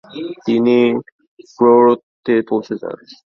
তিনি 0.45 0.77
প্রৌঢ়ত্ত্বে 1.55 2.35
পৌঁছে 2.49 2.75
যান। 2.81 2.97